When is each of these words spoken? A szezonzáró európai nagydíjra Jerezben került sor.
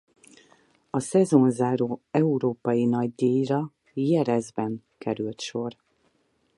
A 0.89 0.99
szezonzáró 0.99 2.01
európai 2.11 2.85
nagydíjra 2.85 3.71
Jerezben 3.93 4.83
került 4.97 5.41
sor. 5.41 5.75